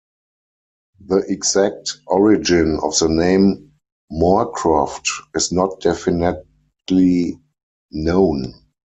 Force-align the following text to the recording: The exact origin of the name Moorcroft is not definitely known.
The 1.05 1.17
exact 1.27 1.97
origin 2.07 2.79
of 2.81 2.97
the 2.97 3.07
name 3.07 3.73
Moorcroft 4.11 5.05
is 5.35 5.51
not 5.51 5.79
definitely 5.79 7.39
known. 7.91 8.51